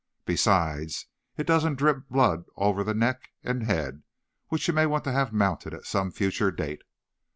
Besides, 0.25 1.05
it 1.37 1.45
doesn't 1.45 1.75
drip 1.75 2.09
blood 2.09 2.45
over 2.55 2.83
the 2.83 2.95
neck 2.95 3.29
and 3.43 3.61
head, 3.61 4.01
which 4.47 4.67
you 4.67 4.73
may 4.73 4.87
want 4.87 5.03
to 5.03 5.11
have 5.11 5.31
mounted 5.31 5.75
at 5.75 5.85
some 5.85 6.09
future 6.09 6.49
date. 6.49 6.81